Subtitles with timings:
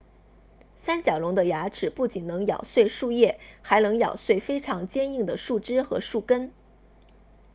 [0.75, 6.51] 三角龙的牙齿不仅能咬碎树叶还能咬碎非常坚硬的树枝和树根